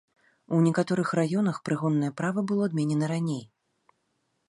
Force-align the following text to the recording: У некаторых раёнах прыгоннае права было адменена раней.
У 0.59 0.61
некаторых 0.67 1.11
раёнах 1.19 1.61
прыгоннае 1.69 2.11
права 2.23 2.47
было 2.53 2.61
адменена 2.71 3.15
раней. 3.17 3.49